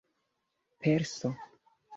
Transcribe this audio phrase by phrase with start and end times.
[0.81, 1.29] perso